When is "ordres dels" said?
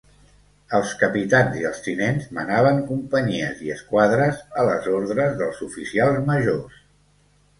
4.97-5.63